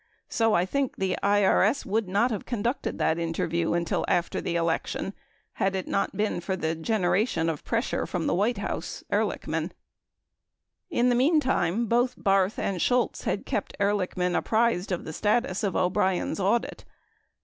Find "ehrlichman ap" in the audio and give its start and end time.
13.79-14.45